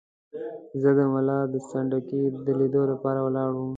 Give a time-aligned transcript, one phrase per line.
[0.81, 1.39] زه د ملا
[1.69, 3.67] سنډکي د لیدلو لپاره ولاړم.